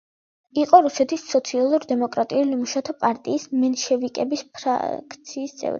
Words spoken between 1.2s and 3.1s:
სოციალ-დემოკრატიული მუშათა